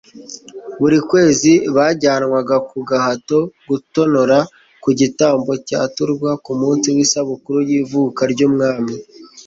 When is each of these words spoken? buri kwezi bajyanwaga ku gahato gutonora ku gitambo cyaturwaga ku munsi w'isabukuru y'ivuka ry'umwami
buri 0.79 0.97
kwezi 1.09 1.51
bajyanwaga 1.75 2.55
ku 2.69 2.77
gahato 2.89 3.39
gutonora 3.69 4.37
ku 4.83 4.89
gitambo 4.99 5.51
cyaturwaga 5.67 6.33
ku 6.45 6.51
munsi 6.61 6.87
w'isabukuru 6.95 7.59
y'ivuka 7.69 8.21
ry'umwami 8.31 8.95